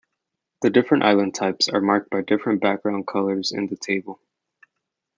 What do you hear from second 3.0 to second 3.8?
colours in the